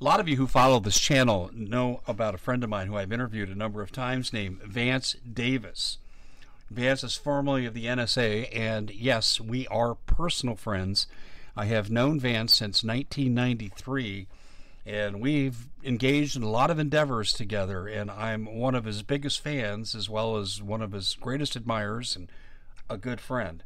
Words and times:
A 0.00 0.04
lot 0.04 0.18
of 0.18 0.28
you 0.28 0.36
who 0.36 0.48
follow 0.48 0.80
this 0.80 0.98
channel 0.98 1.50
know 1.54 2.00
about 2.08 2.34
a 2.34 2.38
friend 2.38 2.64
of 2.64 2.70
mine 2.70 2.88
who 2.88 2.96
I've 2.96 3.12
interviewed 3.12 3.48
a 3.48 3.54
number 3.54 3.80
of 3.80 3.92
times 3.92 4.32
named 4.32 4.60
Vance 4.60 5.14
Davis. 5.32 5.98
Vance 6.68 7.04
is 7.04 7.14
formerly 7.14 7.64
of 7.64 7.74
the 7.74 7.86
NSA, 7.86 8.48
and 8.52 8.90
yes, 8.90 9.40
we 9.40 9.68
are 9.68 9.94
personal 9.94 10.56
friends. 10.56 11.06
I 11.56 11.66
have 11.66 11.92
known 11.92 12.18
Vance 12.18 12.56
since 12.56 12.82
1993, 12.82 14.26
and 14.84 15.20
we've 15.20 15.68
engaged 15.84 16.34
in 16.34 16.42
a 16.42 16.50
lot 16.50 16.72
of 16.72 16.80
endeavors 16.80 17.32
together, 17.32 17.86
and 17.86 18.10
I'm 18.10 18.46
one 18.46 18.74
of 18.74 18.86
his 18.86 19.04
biggest 19.04 19.40
fans 19.40 19.94
as 19.94 20.10
well 20.10 20.36
as 20.38 20.60
one 20.60 20.82
of 20.82 20.90
his 20.90 21.14
greatest 21.20 21.54
admirers 21.54 22.16
and 22.16 22.28
a 22.90 22.96
good 22.96 23.20
friend. 23.20 23.62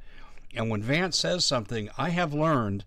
And 0.54 0.68
when 0.68 0.82
Vance 0.82 1.16
says 1.18 1.46
something, 1.46 1.88
I 1.96 2.10
have 2.10 2.34
learned 2.34 2.84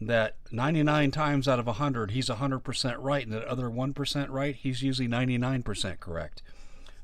that 0.00 0.36
99 0.50 1.10
times 1.10 1.48
out 1.48 1.58
of 1.58 1.66
100, 1.66 2.10
he's 2.10 2.28
100% 2.28 2.96
right, 2.98 3.24
and 3.24 3.32
that 3.32 3.44
other 3.44 3.68
1% 3.68 4.26
right, 4.30 4.54
he's 4.54 4.82
usually 4.82 5.08
99% 5.08 6.00
correct. 6.00 6.42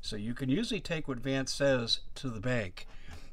So 0.01 0.15
you 0.15 0.33
can 0.33 0.49
usually 0.49 0.81
take 0.81 1.07
what 1.07 1.19
Vance 1.19 1.53
says 1.53 2.01
to 2.15 2.29
the 2.29 2.39
bank. 2.41 2.87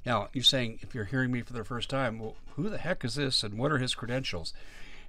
Now, 0.07 0.29
you're 0.33 0.45
saying, 0.45 0.79
if 0.83 0.95
you're 0.95 1.05
hearing 1.05 1.31
me 1.31 1.43
for 1.43 1.53
the 1.53 1.65
first 1.65 1.91
time, 1.91 2.19
well, 2.19 2.37
who 2.57 2.71
the 2.71 2.79
heck 2.79 3.05
is 3.05 3.17
this 3.17 3.43
and 3.43 3.59
what 3.59 3.73
are 3.73 3.79
his 3.79 3.95
credentials? 3.95 4.55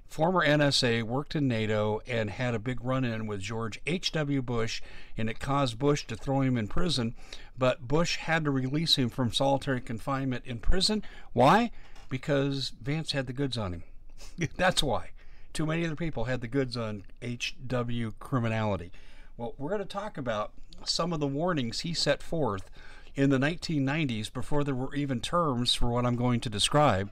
Former 0.06 0.44
NSA, 0.46 1.04
worked 1.04 1.34
in 1.34 1.48
NATO, 1.48 2.02
and 2.06 2.28
had 2.28 2.54
a 2.54 2.58
big 2.58 2.84
run 2.84 3.02
in 3.02 3.26
with 3.26 3.40
George 3.40 3.80
H.W. 3.86 4.42
Bush, 4.42 4.82
and 5.16 5.30
it 5.30 5.40
caused 5.40 5.78
Bush 5.78 6.04
to 6.06 6.16
throw 6.16 6.42
him 6.42 6.58
in 6.58 6.68
prison. 6.68 7.14
But 7.56 7.88
Bush 7.88 8.16
had 8.16 8.44
to 8.44 8.50
release 8.50 8.96
him 8.96 9.08
from 9.08 9.32
solitary 9.32 9.80
confinement 9.80 10.44
in 10.44 10.58
prison. 10.58 11.02
Why? 11.32 11.70
Because 12.10 12.74
Vance 12.82 13.12
had 13.12 13.26
the 13.26 13.32
goods 13.32 13.56
on 13.56 13.72
him. 13.72 13.84
That's 14.56 14.82
why. 14.82 15.10
Too 15.52 15.66
many 15.66 15.84
other 15.84 15.96
people 15.96 16.24
had 16.24 16.40
the 16.40 16.48
goods 16.48 16.76
on 16.76 17.04
HW 17.22 18.10
criminality. 18.18 18.90
Well, 19.36 19.54
we're 19.58 19.70
going 19.70 19.80
to 19.80 19.86
talk 19.86 20.16
about 20.16 20.52
some 20.84 21.12
of 21.12 21.20
the 21.20 21.26
warnings 21.26 21.80
he 21.80 21.94
set 21.94 22.22
forth 22.22 22.70
in 23.14 23.30
the 23.30 23.38
1990s 23.38 24.32
before 24.32 24.64
there 24.64 24.74
were 24.74 24.94
even 24.94 25.20
terms 25.20 25.74
for 25.74 25.90
what 25.90 26.06
I'm 26.06 26.16
going 26.16 26.40
to 26.40 26.48
describe. 26.48 27.10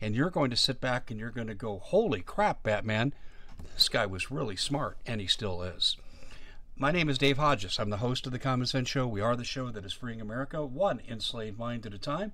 And 0.00 0.14
you're 0.14 0.30
going 0.30 0.50
to 0.50 0.56
sit 0.56 0.80
back 0.80 1.10
and 1.10 1.18
you're 1.18 1.30
going 1.30 1.48
to 1.48 1.54
go, 1.54 1.78
holy 1.78 2.22
crap, 2.22 2.62
Batman. 2.62 3.12
This 3.74 3.88
guy 3.88 4.06
was 4.06 4.30
really 4.30 4.56
smart, 4.56 4.96
and 5.04 5.20
he 5.20 5.26
still 5.26 5.62
is. 5.62 5.96
My 6.76 6.90
name 6.90 7.10
is 7.10 7.18
Dave 7.18 7.36
Hodges. 7.36 7.78
I'm 7.78 7.90
the 7.90 7.98
host 7.98 8.24
of 8.24 8.32
The 8.32 8.38
Common 8.38 8.66
Sense 8.66 8.88
Show. 8.88 9.06
We 9.06 9.20
are 9.20 9.36
the 9.36 9.44
show 9.44 9.70
that 9.70 9.84
is 9.84 9.92
freeing 9.92 10.20
America 10.20 10.64
one 10.64 11.02
enslaved 11.06 11.58
mind 11.58 11.84
at 11.84 11.92
a 11.92 11.98
time. 11.98 12.32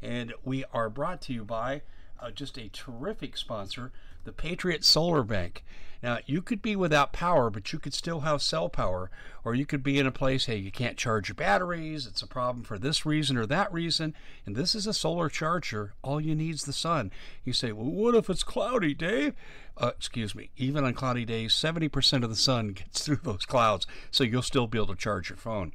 And 0.00 0.32
we 0.44 0.64
are 0.72 0.88
brought 0.88 1.20
to 1.22 1.34
you 1.34 1.44
by 1.44 1.82
Uh, 2.22 2.30
just 2.30 2.56
a 2.56 2.68
terrific 2.68 3.36
sponsor, 3.36 3.90
the 4.24 4.32
Patriot 4.32 4.84
Solar 4.84 5.22
Bank. 5.22 5.64
Now, 6.02 6.18
you 6.26 6.42
could 6.42 6.60
be 6.60 6.74
without 6.74 7.12
power, 7.12 7.48
but 7.48 7.72
you 7.72 7.78
could 7.78 7.94
still 7.94 8.20
have 8.20 8.42
cell 8.42 8.68
power, 8.68 9.08
or 9.44 9.54
you 9.54 9.64
could 9.64 9.84
be 9.84 10.00
in 10.00 10.06
a 10.06 10.10
place, 10.10 10.46
hey, 10.46 10.56
you 10.56 10.72
can't 10.72 10.96
charge 10.96 11.28
your 11.28 11.36
batteries, 11.36 12.06
it's 12.06 12.22
a 12.22 12.26
problem 12.26 12.64
for 12.64 12.76
this 12.76 13.06
reason 13.06 13.36
or 13.36 13.46
that 13.46 13.72
reason, 13.72 14.12
and 14.44 14.56
this 14.56 14.74
is 14.74 14.88
a 14.88 14.92
solar 14.92 15.28
charger. 15.28 15.94
All 16.02 16.20
you 16.20 16.34
need 16.34 16.54
is 16.54 16.64
the 16.64 16.72
sun. 16.72 17.12
You 17.44 17.52
say, 17.52 17.70
well, 17.70 17.86
what 17.86 18.16
if 18.16 18.28
it's 18.28 18.42
cloudy, 18.42 18.94
Dave? 18.94 19.34
Uh, 19.78 19.92
excuse 19.96 20.34
me, 20.34 20.50
even 20.56 20.84
on 20.84 20.92
cloudy 20.94 21.24
days, 21.24 21.54
70% 21.54 22.24
of 22.24 22.30
the 22.30 22.36
sun 22.36 22.68
gets 22.72 23.04
through 23.04 23.20
those 23.22 23.46
clouds, 23.46 23.86
so 24.10 24.24
you'll 24.24 24.42
still 24.42 24.66
be 24.66 24.78
able 24.78 24.88
to 24.88 24.96
charge 24.96 25.30
your 25.30 25.38
phone. 25.38 25.72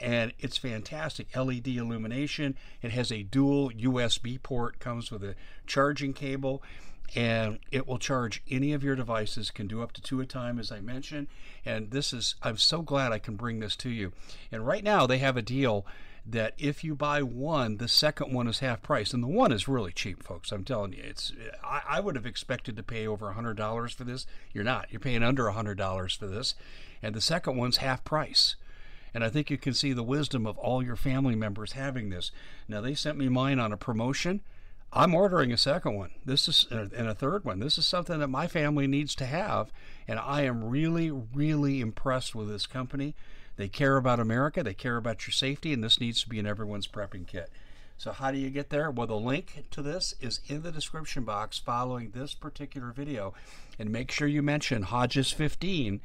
And 0.00 0.32
it's 0.38 0.58
fantastic 0.58 1.34
LED 1.36 1.68
illumination. 1.68 2.56
It 2.82 2.92
has 2.92 3.10
a 3.10 3.22
dual 3.22 3.70
USB 3.70 4.42
port, 4.42 4.78
comes 4.78 5.10
with 5.10 5.22
a 5.22 5.34
charging 5.66 6.12
cable 6.12 6.62
and 7.14 7.58
it 7.70 7.86
will 7.86 7.98
charge 7.98 8.42
any 8.50 8.72
of 8.72 8.82
your 8.82 8.96
devices 8.96 9.50
can 9.50 9.66
do 9.66 9.82
up 9.82 9.92
to 9.92 10.02
two 10.02 10.20
at 10.20 10.24
a 10.24 10.28
time 10.28 10.58
as 10.58 10.72
i 10.72 10.80
mentioned. 10.80 11.28
And 11.64 11.90
this 11.90 12.12
is 12.12 12.34
i'm 12.42 12.56
so 12.56 12.82
glad 12.82 13.12
i 13.12 13.18
can 13.18 13.36
bring 13.36 13.60
this 13.60 13.76
to 13.76 13.90
you. 13.90 14.12
And 14.50 14.66
right 14.66 14.84
now 14.84 15.06
they 15.06 15.18
have 15.18 15.36
a 15.36 15.42
deal 15.42 15.86
that 16.28 16.54
if 16.58 16.82
you 16.82 16.96
buy 16.96 17.22
one 17.22 17.76
the 17.76 17.88
second 17.88 18.32
one 18.32 18.48
is 18.48 18.58
half 18.58 18.82
price. 18.82 19.12
And 19.14 19.22
the 19.22 19.28
one 19.28 19.52
is 19.52 19.68
really 19.68 19.92
cheap 19.92 20.22
folks 20.22 20.52
i'm 20.52 20.64
telling 20.64 20.92
you. 20.92 21.02
It's 21.04 21.32
i, 21.62 21.82
I 21.88 22.00
would 22.00 22.16
have 22.16 22.26
expected 22.26 22.76
to 22.76 22.82
pay 22.82 23.06
over 23.06 23.28
a 23.28 23.34
hundred 23.34 23.56
dollars 23.56 23.92
for 23.92 24.04
this. 24.04 24.26
You're 24.52 24.64
not. 24.64 24.88
You're 24.90 25.00
paying 25.00 25.22
under 25.22 25.46
a 25.46 25.52
hundred 25.52 25.78
dollars 25.78 26.14
for 26.14 26.26
this. 26.26 26.54
And 27.02 27.14
the 27.14 27.20
second 27.20 27.56
one's 27.56 27.78
half 27.78 28.04
price. 28.04 28.56
And 29.16 29.24
I 29.24 29.30
think 29.30 29.48
you 29.48 29.56
can 29.56 29.72
see 29.72 29.94
the 29.94 30.02
wisdom 30.02 30.46
of 30.46 30.58
all 30.58 30.82
your 30.82 30.94
family 30.94 31.34
members 31.34 31.72
having 31.72 32.10
this. 32.10 32.30
Now, 32.68 32.82
they 32.82 32.94
sent 32.94 33.16
me 33.16 33.30
mine 33.30 33.58
on 33.58 33.72
a 33.72 33.76
promotion. 33.78 34.42
I'm 34.96 35.14
ordering 35.14 35.52
a 35.52 35.58
second 35.58 35.94
one. 35.94 36.12
This 36.24 36.48
is 36.48 36.66
and 36.70 37.08
a 37.08 37.14
third 37.14 37.44
one. 37.44 37.60
This 37.60 37.76
is 37.76 37.84
something 37.84 38.18
that 38.20 38.28
my 38.28 38.46
family 38.46 38.86
needs 38.86 39.14
to 39.16 39.26
have, 39.26 39.70
and 40.08 40.18
I 40.18 40.42
am 40.42 40.64
really, 40.64 41.10
really 41.10 41.82
impressed 41.82 42.34
with 42.34 42.48
this 42.48 42.66
company. 42.66 43.14
They 43.56 43.68
care 43.68 43.98
about 43.98 44.20
America. 44.20 44.62
They 44.62 44.72
care 44.72 44.96
about 44.96 45.26
your 45.26 45.32
safety, 45.32 45.74
and 45.74 45.84
this 45.84 46.00
needs 46.00 46.22
to 46.22 46.28
be 46.30 46.38
in 46.38 46.46
everyone's 46.46 46.88
prepping 46.88 47.26
kit. 47.26 47.50
So 47.98 48.10
how 48.12 48.30
do 48.30 48.38
you 48.38 48.48
get 48.48 48.70
there? 48.70 48.90
Well, 48.90 49.06
the 49.06 49.16
link 49.16 49.64
to 49.70 49.82
this 49.82 50.14
is 50.18 50.40
in 50.46 50.62
the 50.62 50.72
description 50.72 51.24
box 51.24 51.58
following 51.58 52.10
this 52.10 52.32
particular 52.32 52.90
video, 52.90 53.34
and 53.78 53.90
make 53.90 54.10
sure 54.10 54.28
you 54.28 54.42
mention 54.42 54.82
Hodges 54.82 55.30
15, 55.30 56.00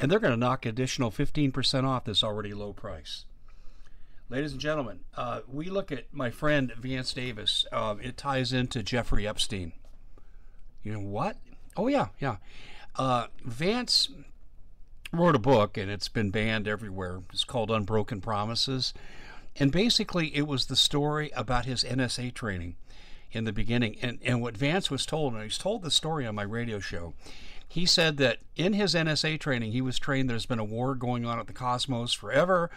and 0.00 0.10
they're 0.10 0.18
going 0.18 0.32
to 0.32 0.38
knock 0.38 0.64
additional 0.64 1.10
15% 1.10 1.84
off 1.84 2.04
this 2.04 2.24
already 2.24 2.54
low 2.54 2.72
price. 2.72 3.26
Ladies 4.32 4.52
and 4.52 4.60
gentlemen, 4.62 5.00
uh, 5.14 5.40
we 5.46 5.66
look 5.66 5.92
at 5.92 6.06
my 6.10 6.30
friend 6.30 6.72
Vance 6.80 7.12
Davis. 7.12 7.66
Uh, 7.70 7.96
it 8.00 8.16
ties 8.16 8.50
into 8.50 8.82
Jeffrey 8.82 9.28
Epstein. 9.28 9.72
You 10.82 10.94
know 10.94 11.00
what? 11.00 11.36
Oh, 11.76 11.86
yeah, 11.86 12.06
yeah. 12.18 12.36
Uh, 12.96 13.26
Vance 13.44 14.08
wrote 15.12 15.34
a 15.34 15.38
book, 15.38 15.76
and 15.76 15.90
it's 15.90 16.08
been 16.08 16.30
banned 16.30 16.66
everywhere. 16.66 17.20
It's 17.30 17.44
called 17.44 17.70
Unbroken 17.70 18.22
Promises. 18.22 18.94
And 19.56 19.70
basically, 19.70 20.34
it 20.34 20.46
was 20.46 20.64
the 20.64 20.76
story 20.76 21.30
about 21.36 21.66
his 21.66 21.84
NSA 21.84 22.32
training 22.32 22.76
in 23.32 23.44
the 23.44 23.52
beginning. 23.52 23.98
And, 24.00 24.18
and 24.24 24.40
what 24.40 24.56
Vance 24.56 24.90
was 24.90 25.04
told, 25.04 25.34
and 25.34 25.42
he's 25.42 25.58
told 25.58 25.82
the 25.82 25.90
story 25.90 26.26
on 26.26 26.34
my 26.34 26.44
radio 26.44 26.80
show, 26.80 27.12
he 27.68 27.84
said 27.84 28.16
that 28.16 28.38
in 28.56 28.72
his 28.72 28.94
NSA 28.94 29.40
training, 29.40 29.72
he 29.72 29.82
was 29.82 29.98
trained 29.98 30.30
there's 30.30 30.46
been 30.46 30.58
a 30.58 30.64
war 30.64 30.94
going 30.94 31.26
on 31.26 31.38
at 31.38 31.48
the 31.48 31.52
cosmos 31.52 32.14
forever 32.14 32.70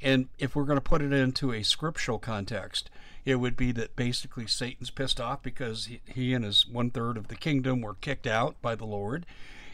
and 0.00 0.28
if 0.38 0.54
we're 0.54 0.64
going 0.64 0.76
to 0.76 0.82
put 0.82 1.02
it 1.02 1.12
into 1.12 1.52
a 1.52 1.62
scriptural 1.62 2.18
context, 2.18 2.90
it 3.24 3.36
would 3.36 3.56
be 3.56 3.72
that 3.72 3.96
basically 3.96 4.46
Satan's 4.46 4.90
pissed 4.90 5.20
off 5.20 5.42
because 5.42 5.86
he, 5.86 6.00
he 6.06 6.34
and 6.34 6.44
his 6.44 6.66
one 6.66 6.90
third 6.90 7.16
of 7.16 7.28
the 7.28 7.36
kingdom 7.36 7.80
were 7.80 7.94
kicked 7.94 8.26
out 8.26 8.60
by 8.62 8.74
the 8.74 8.86
Lord 8.86 9.26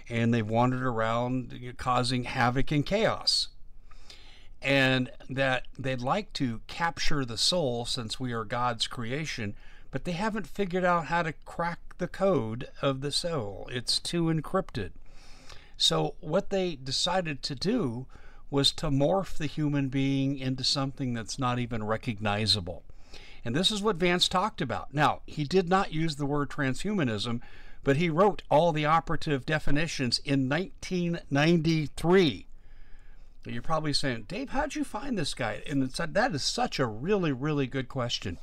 and 0.09 0.33
they've 0.33 0.49
wandered 0.49 0.83
around 0.83 1.75
causing 1.77 2.25
havoc 2.25 2.71
and 2.71 2.85
chaos. 2.85 3.49
And 4.61 5.11
that 5.29 5.67
they'd 5.79 6.01
like 6.01 6.33
to 6.35 6.63
capture 6.67 7.25
the 7.25 7.37
soul 7.37 7.85
since 7.85 8.19
we 8.19 8.33
are 8.33 8.45
God's 8.45 8.87
creation, 8.87 9.55
but 9.91 10.05
they 10.05 10.13
haven't 10.13 10.47
figured 10.47 10.85
out 10.85 11.07
how 11.07 11.23
to 11.23 11.35
crack 11.45 11.81
the 11.99 12.09
code 12.09 12.69
of 12.81 13.03
the 13.03 13.13
soul. 13.13 13.69
It's 13.71 13.99
too 13.99 14.25
encrypted. 14.25 14.93
So, 15.77 16.15
what 16.21 16.51
they 16.51 16.77
decided 16.77 17.43
to 17.43 17.55
do 17.55 18.07
was 18.55 18.71
to 18.71 18.89
morph 18.89 19.37
the 19.37 19.47
human 19.47 19.89
being 19.89 20.39
into 20.39 20.63
something 20.63 21.13
that's 21.13 21.41
not 21.41 21.59
even 21.59 21.83
recognizable. 21.83 22.85
And 23.45 23.53
this 23.53 23.73
is 23.73 23.83
what 23.83 23.97
Vance 23.97 24.29
talked 24.29 24.61
about. 24.61 24.95
Now, 24.95 25.23
he 25.27 25.43
did 25.43 25.69
not 25.69 25.93
use 25.93 26.15
the 26.15 26.25
word 26.25 26.51
transhumanism, 26.51 27.41
but 27.83 27.97
he 27.97 28.09
wrote 28.09 28.43
all 28.49 28.71
the 28.71 28.87
operative 28.87 29.45
definitions 29.45 30.21
in 30.25 30.49
1993. 30.49 32.47
You're 33.45 33.61
probably 33.61 33.93
saying, 33.93 34.27
Dave, 34.29 34.51
how'd 34.51 34.77
you 34.77 34.85
find 34.85 35.19
this 35.19 35.35
guy? 35.35 35.61
And 35.69 35.83
that 35.83 36.33
is 36.33 36.45
such 36.45 36.79
a 36.79 36.87
really, 36.87 37.33
really 37.33 37.67
good 37.67 37.89
question. 37.89 38.39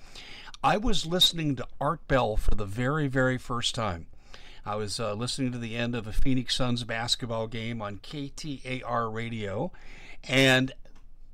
I 0.62 0.76
was 0.76 1.06
listening 1.06 1.56
to 1.56 1.66
Art 1.80 2.06
Bell 2.10 2.36
for 2.36 2.54
the 2.54 2.66
very, 2.66 3.08
very 3.08 3.38
first 3.38 3.74
time. 3.74 4.08
I 4.66 4.76
was 4.76 5.00
uh, 5.00 5.14
listening 5.14 5.52
to 5.54 5.58
the 5.58 5.76
end 5.76 5.96
of 5.96 6.06
a 6.06 6.14
Phoenix 6.14 6.56
Suns 6.56 6.84
basketball 6.84 7.48
game 7.48 7.82
on 7.82 7.98
KTAR 7.98 9.12
radio, 9.12 9.72
and 10.28 10.72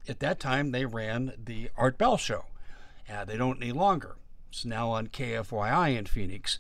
at 0.07 0.19
that 0.19 0.39
time, 0.39 0.71
they 0.71 0.85
ran 0.85 1.33
the 1.38 1.69
Art 1.75 1.97
Bell 1.97 2.18
Show. 2.18 2.45
Uh, 3.12 3.25
they 3.25 3.38
don't 3.38 3.62
any 3.62 3.74
longer. 3.74 4.15
It's 4.50 4.63
now 4.63 4.89
on 4.89 5.07
KFYI 5.07 5.97
in 5.97 6.06
Phoenix. 6.06 6.59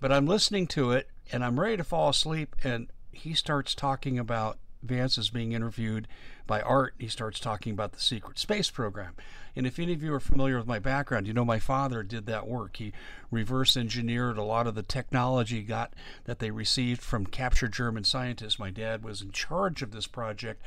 But 0.00 0.10
I'm 0.10 0.26
listening 0.26 0.66
to 0.68 0.92
it, 0.92 1.08
and 1.30 1.44
I'm 1.44 1.60
ready 1.60 1.76
to 1.76 1.84
fall 1.84 2.08
asleep, 2.08 2.56
and 2.64 2.88
he 3.12 3.34
starts 3.34 3.74
talking 3.74 4.18
about 4.18 4.58
Vance 4.82 5.18
is 5.18 5.30
being 5.30 5.52
interviewed 5.52 6.08
by 6.46 6.60
Art. 6.62 6.94
He 6.98 7.08
starts 7.08 7.38
talking 7.38 7.72
about 7.72 7.92
the 7.92 8.00
secret 8.00 8.38
space 8.38 8.70
program. 8.70 9.14
And 9.54 9.66
if 9.66 9.78
any 9.78 9.92
of 9.92 10.02
you 10.02 10.14
are 10.14 10.20
familiar 10.20 10.56
with 10.56 10.66
my 10.66 10.78
background, 10.78 11.26
you 11.26 11.32
know 11.32 11.44
my 11.44 11.58
father 11.58 12.02
did 12.02 12.26
that 12.26 12.46
work. 12.46 12.76
He 12.76 12.92
reverse 13.30 13.76
engineered 13.76 14.38
a 14.38 14.42
lot 14.42 14.66
of 14.66 14.74
the 14.74 14.82
technology 14.82 15.62
got 15.62 15.92
that 16.24 16.38
they 16.38 16.50
received 16.50 17.02
from 17.02 17.26
captured 17.26 17.72
German 17.72 18.04
scientists. 18.04 18.58
My 18.58 18.70
dad 18.70 19.04
was 19.04 19.22
in 19.22 19.32
charge 19.32 19.82
of 19.82 19.92
this 19.92 20.06
project 20.06 20.62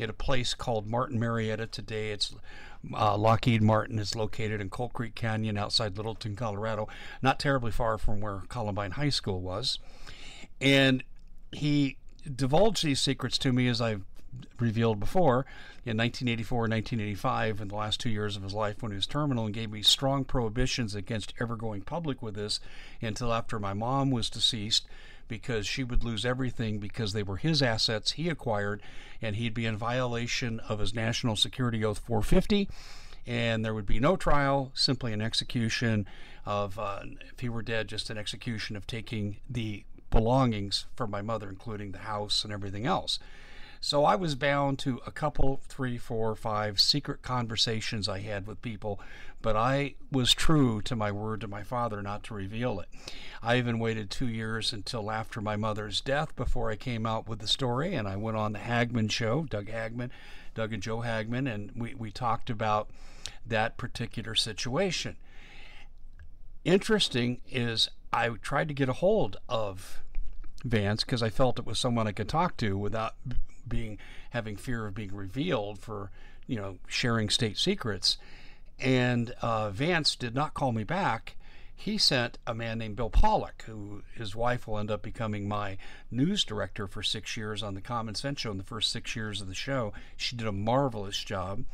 at 0.00 0.10
a 0.10 0.14
place 0.14 0.54
called 0.54 0.86
Martin 0.86 1.18
Marietta 1.18 1.66
today. 1.66 2.10
It's 2.10 2.34
uh, 2.94 3.16
Lockheed 3.16 3.62
Martin 3.62 3.98
is 3.98 4.14
located 4.14 4.60
in 4.60 4.70
Coal 4.70 4.88
Creek 4.88 5.14
Canyon 5.14 5.58
outside 5.58 5.96
Littleton, 5.96 6.36
Colorado, 6.36 6.88
not 7.20 7.40
terribly 7.40 7.72
far 7.72 7.98
from 7.98 8.20
where 8.20 8.42
Columbine 8.48 8.92
High 8.92 9.08
School 9.08 9.40
was. 9.40 9.78
And 10.60 11.02
he 11.50 11.96
divulged 12.34 12.84
these 12.84 13.00
secrets 13.00 13.38
to 13.38 13.52
me, 13.52 13.68
as 13.68 13.80
I've 13.80 14.04
revealed 14.60 15.00
before, 15.00 15.46
in 15.84 15.96
1984 15.96 16.64
and 16.64 16.72
1985, 16.72 17.60
in 17.60 17.68
the 17.68 17.74
last 17.74 18.00
two 18.00 18.10
years 18.10 18.36
of 18.36 18.42
his 18.42 18.54
life 18.54 18.82
when 18.82 18.92
he 18.92 18.96
was 18.96 19.06
terminal, 19.06 19.46
and 19.46 19.54
gave 19.54 19.70
me 19.70 19.82
strong 19.82 20.24
prohibitions 20.24 20.94
against 20.94 21.34
ever 21.40 21.56
going 21.56 21.82
public 21.82 22.22
with 22.22 22.34
this 22.34 22.60
until 23.00 23.32
after 23.32 23.58
my 23.58 23.72
mom 23.72 24.10
was 24.10 24.30
deceased 24.30 24.86
because 25.28 25.66
she 25.66 25.84
would 25.84 26.02
lose 26.02 26.24
everything 26.24 26.78
because 26.78 27.12
they 27.12 27.22
were 27.22 27.36
his 27.36 27.60
assets 27.62 28.12
he 28.12 28.30
acquired 28.30 28.82
and 29.20 29.36
he'd 29.36 29.52
be 29.52 29.66
in 29.66 29.76
violation 29.76 30.58
of 30.60 30.78
his 30.78 30.94
National 30.94 31.36
Security 31.36 31.84
Oath 31.84 31.98
450 31.98 32.68
and 33.28 33.62
there 33.62 33.74
would 33.74 33.84
be 33.84 34.00
no 34.00 34.16
trial, 34.16 34.72
simply 34.72 35.12
an 35.12 35.20
execution 35.20 36.06
of, 36.46 36.78
uh, 36.78 37.00
if 37.30 37.40
he 37.40 37.50
were 37.50 37.60
dead, 37.60 37.86
just 37.86 38.08
an 38.08 38.16
execution 38.16 38.74
of 38.74 38.86
taking 38.86 39.36
the 39.50 39.84
belongings 40.10 40.86
from 40.94 41.10
my 41.10 41.22
mother, 41.22 41.48
including 41.48 41.92
the 41.92 41.98
house 41.98 42.44
and 42.44 42.52
everything 42.52 42.86
else. 42.86 43.18
So 43.80 44.04
I 44.04 44.16
was 44.16 44.34
bound 44.34 44.78
to 44.80 45.00
a 45.06 45.12
couple, 45.12 45.60
three, 45.68 45.98
four, 45.98 46.34
five 46.34 46.80
secret 46.80 47.22
conversations 47.22 48.08
I 48.08 48.18
had 48.18 48.46
with 48.46 48.60
people, 48.60 49.00
but 49.40 49.54
I 49.54 49.94
was 50.10 50.34
true 50.34 50.82
to 50.82 50.96
my 50.96 51.12
word 51.12 51.40
to 51.42 51.48
my 51.48 51.62
father 51.62 52.02
not 52.02 52.24
to 52.24 52.34
reveal 52.34 52.80
it. 52.80 52.88
I 53.40 53.56
even 53.56 53.78
waited 53.78 54.10
two 54.10 54.28
years 54.28 54.72
until 54.72 55.12
after 55.12 55.40
my 55.40 55.54
mother's 55.54 56.00
death 56.00 56.34
before 56.34 56.70
I 56.70 56.76
came 56.76 57.06
out 57.06 57.28
with 57.28 57.38
the 57.38 57.46
story, 57.46 57.94
and 57.94 58.08
I 58.08 58.16
went 58.16 58.36
on 58.36 58.52
the 58.52 58.58
Hagmann 58.58 59.10
show, 59.10 59.44
Doug 59.44 59.68
Hagmann, 59.68 60.10
Doug 60.54 60.72
and 60.72 60.82
Joe 60.82 61.02
Hagmann, 61.02 61.46
and 61.46 61.70
we, 61.76 61.94
we 61.94 62.10
talked 62.10 62.50
about 62.50 62.90
that 63.46 63.76
particular 63.76 64.34
situation. 64.34 65.16
Interesting 66.64 67.40
is 67.48 67.90
I 68.12 68.28
tried 68.28 68.68
to 68.68 68.74
get 68.74 68.88
a 68.88 68.94
hold 68.94 69.36
of 69.48 70.02
Vance 70.64 71.04
because 71.04 71.22
I 71.22 71.30
felt 71.30 71.58
it 71.58 71.66
was 71.66 71.78
someone 71.78 72.06
I 72.06 72.12
could 72.12 72.28
talk 72.28 72.56
to 72.58 72.76
without 72.76 73.14
being 73.66 73.98
having 74.30 74.56
fear 74.56 74.86
of 74.86 74.94
being 74.94 75.14
revealed 75.14 75.78
for 75.78 76.10
you 76.46 76.56
know 76.56 76.78
sharing 76.86 77.28
state 77.28 77.58
secrets. 77.58 78.18
And 78.80 79.34
uh, 79.42 79.70
Vance 79.70 80.14
did 80.14 80.34
not 80.34 80.54
call 80.54 80.72
me 80.72 80.84
back. 80.84 81.36
He 81.74 81.96
sent 81.96 82.38
a 82.44 82.54
man 82.54 82.78
named 82.78 82.96
Bill 82.96 83.10
Pollock, 83.10 83.62
who 83.66 84.02
his 84.12 84.34
wife 84.34 84.66
will 84.66 84.78
end 84.78 84.90
up 84.90 85.00
becoming 85.00 85.46
my 85.46 85.78
news 86.10 86.42
director 86.42 86.88
for 86.88 87.04
six 87.04 87.36
years 87.36 87.62
on 87.62 87.74
the 87.74 87.80
Common 87.80 88.16
Sense 88.16 88.40
Show 88.40 88.50
in 88.50 88.58
the 88.58 88.64
first 88.64 88.90
six 88.90 89.14
years 89.14 89.40
of 89.40 89.46
the 89.46 89.54
show. 89.54 89.92
She 90.16 90.34
did 90.34 90.48
a 90.48 90.52
marvelous 90.52 91.22
job. 91.22 91.64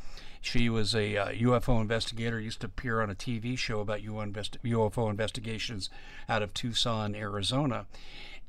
She 0.45 0.69
was 0.69 0.95
a 0.95 1.17
uh, 1.17 1.29
UFO 1.29 1.81
investigator, 1.81 2.39
used 2.39 2.61
to 2.61 2.67
appear 2.67 3.01
on 3.01 3.11
a 3.11 3.15
TV 3.15 3.57
show 3.57 3.81
about 3.81 4.01
UFO 4.03 5.11
investigations 5.11 5.91
out 6.29 6.43
of 6.43 6.55
Tucson, 6.55 7.15
Arizona. 7.15 7.87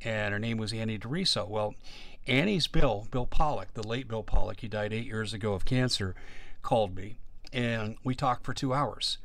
And 0.03 0.33
her 0.33 0.39
name 0.39 0.57
was 0.57 0.73
Annie 0.73 0.99
DeRiso. 0.99 1.47
Well, 1.47 1.73
Annie's 2.27 2.67
Bill, 2.67 3.07
Bill 3.11 3.25
Pollock, 3.25 3.73
the 3.73 3.87
late 3.87 4.07
Bill 4.07 4.23
Pollock, 4.23 4.59
he 4.59 4.67
died 4.67 4.93
eight 4.93 5.05
years 5.05 5.33
ago 5.33 5.53
of 5.53 5.63
cancer, 5.63 6.15
called 6.61 6.95
me 6.95 7.17
and 7.55 7.95
we 8.03 8.13
talked 8.13 8.43
for 8.43 8.53
two 8.53 8.73
hours. 8.73 9.17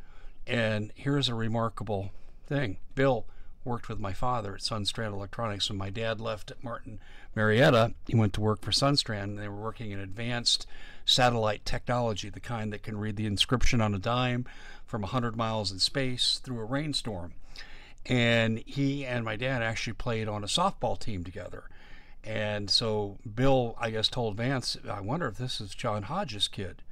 And 0.46 0.92
here's 0.94 1.28
a 1.28 1.34
remarkable 1.34 2.10
thing 2.46 2.78
Bill 2.94 3.26
worked 3.64 3.88
with 3.88 3.98
my 3.98 4.12
father 4.12 4.54
at 4.54 4.60
Sundstrand 4.60 5.12
Electronics. 5.12 5.68
When 5.68 5.76
my 5.76 5.90
dad 5.90 6.20
left 6.20 6.50
at 6.52 6.64
Martin 6.64 7.00
Marietta, 7.34 7.92
he 8.06 8.16
went 8.16 8.32
to 8.34 8.40
work 8.40 8.62
for 8.62 8.70
Sundstrand. 8.70 9.24
And 9.24 9.38
they 9.38 9.48
were 9.48 9.60
working 9.60 9.90
in 9.90 9.98
advanced 9.98 10.66
satellite 11.10 11.64
technology, 11.64 12.30
the 12.30 12.40
kind 12.40 12.72
that 12.72 12.82
can 12.82 12.98
read 12.98 13.16
the 13.16 13.26
inscription 13.26 13.80
on 13.80 13.94
a 13.94 13.98
dime 13.98 14.46
from 14.86 15.02
100 15.02 15.36
miles 15.36 15.70
in 15.70 15.78
space 15.78 16.40
through 16.42 16.58
a 16.58 16.64
rainstorm. 16.64 17.34
And 18.06 18.62
he 18.66 19.04
and 19.04 19.24
my 19.24 19.36
dad 19.36 19.62
actually 19.62 19.92
played 19.92 20.28
on 20.28 20.42
a 20.42 20.48
softball 20.48 20.98
team 20.98 21.22
together. 21.22 21.64
And 22.24 22.70
so 22.70 23.18
Bill, 23.34 23.76
I 23.78 23.90
guess, 23.90 24.08
told 24.08 24.36
Vance, 24.36 24.76
I 24.88 25.00
wonder 25.00 25.26
if 25.26 25.36
this 25.36 25.60
is 25.60 25.74
John 25.74 26.04
Hodges' 26.04 26.48
kid. 26.48 26.82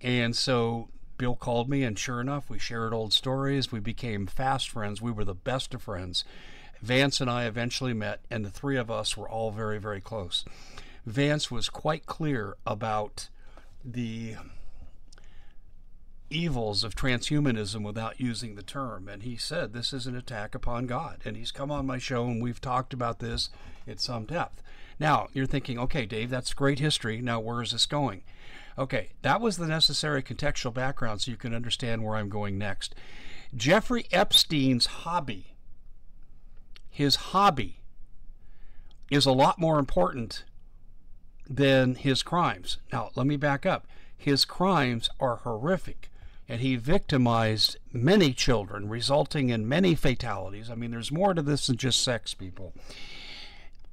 And 0.00 0.36
so 0.36 0.88
Bill 1.18 1.36
called 1.36 1.68
me, 1.68 1.82
and 1.82 1.98
sure 1.98 2.20
enough, 2.20 2.50
we 2.50 2.58
shared 2.58 2.92
old 2.92 3.12
stories. 3.12 3.72
We 3.72 3.80
became 3.80 4.26
fast 4.26 4.68
friends. 4.68 5.00
We 5.00 5.10
were 5.10 5.24
the 5.24 5.34
best 5.34 5.74
of 5.74 5.82
friends. 5.82 6.24
Vance 6.82 7.20
and 7.20 7.30
I 7.30 7.46
eventually 7.46 7.94
met, 7.94 8.20
and 8.30 8.44
the 8.44 8.50
three 8.50 8.76
of 8.76 8.90
us 8.90 9.16
were 9.16 9.28
all 9.28 9.50
very, 9.50 9.78
very 9.78 10.00
close. 10.00 10.44
Vance 11.06 11.50
was 11.50 11.68
quite 11.68 12.06
clear 12.06 12.56
about 12.66 13.28
the 13.86 14.36
evils 16.28 16.82
of 16.82 16.94
transhumanism 16.94 17.84
without 17.84 18.20
using 18.20 18.54
the 18.54 18.62
term. 18.62 19.08
And 19.08 19.22
he 19.22 19.36
said, 19.36 19.72
This 19.72 19.92
is 19.92 20.06
an 20.06 20.16
attack 20.16 20.54
upon 20.54 20.86
God. 20.86 21.22
And 21.24 21.36
he's 21.36 21.52
come 21.52 21.70
on 21.70 21.86
my 21.86 21.98
show, 21.98 22.26
and 22.26 22.42
we've 22.42 22.60
talked 22.60 22.92
about 22.92 23.20
this 23.20 23.50
at 23.86 24.00
some 24.00 24.24
depth. 24.24 24.62
Now, 24.98 25.28
you're 25.32 25.46
thinking, 25.46 25.78
okay, 25.78 26.06
Dave, 26.06 26.30
that's 26.30 26.54
great 26.54 26.78
history. 26.78 27.20
Now, 27.20 27.38
where 27.38 27.62
is 27.62 27.72
this 27.72 27.86
going? 27.86 28.22
Okay, 28.78 29.10
that 29.22 29.40
was 29.40 29.56
the 29.56 29.66
necessary 29.66 30.22
contextual 30.22 30.72
background 30.72 31.20
so 31.20 31.30
you 31.30 31.36
can 31.36 31.54
understand 31.54 32.02
where 32.02 32.16
I'm 32.16 32.28
going 32.28 32.58
next. 32.58 32.94
Jeffrey 33.54 34.06
Epstein's 34.10 34.86
hobby, 34.86 35.54
his 36.90 37.16
hobby, 37.16 37.80
is 39.10 39.24
a 39.24 39.32
lot 39.32 39.58
more 39.58 39.78
important 39.78 40.44
than 41.48 41.94
his 41.94 42.22
crimes. 42.22 42.78
Now, 42.92 43.10
let 43.14 43.26
me 43.26 43.36
back 43.36 43.64
up. 43.66 43.86
His 44.16 44.44
crimes 44.44 45.08
are 45.20 45.36
horrific, 45.36 46.10
and 46.48 46.60
he 46.60 46.76
victimized 46.76 47.76
many 47.92 48.32
children, 48.32 48.88
resulting 48.88 49.50
in 49.50 49.68
many 49.68 49.94
fatalities. 49.94 50.70
I 50.70 50.74
mean, 50.74 50.90
there's 50.90 51.12
more 51.12 51.34
to 51.34 51.42
this 51.42 51.66
than 51.66 51.76
just 51.76 52.02
sex, 52.02 52.34
people. 52.34 52.72